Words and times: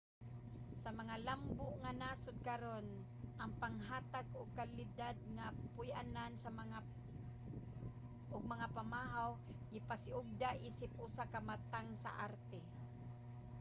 sa 0.81 0.89
mga 0.99 1.15
lambo 1.27 1.67
nga 1.81 1.91
nasod 2.01 2.37
karon 2.49 2.87
ang 3.41 3.51
paghatag 3.63 4.27
og 4.39 4.55
kalidad 4.59 5.15
nga 5.35 5.47
puy-anan 5.73 6.33
ug 8.33 8.51
mga 8.53 8.67
pamahaw 8.77 9.29
gipasiugda 9.71 10.49
isip 10.69 10.91
usa 11.05 11.23
ka 11.33 11.39
matang 11.47 11.89
sa 12.03 12.09
arte 12.27 12.59